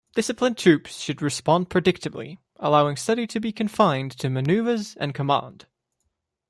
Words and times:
Disciplined 0.15 0.57
troops 0.57 0.97
should 0.99 1.21
respond 1.21 1.69
predictably, 1.69 2.39
allowing 2.57 2.95
study 2.95 3.27
to 3.27 3.39
be 3.39 3.51
confined 3.51 4.09
to 4.17 4.31
maneuvers 4.31 4.95
and 4.95 5.13
command. 5.13 5.67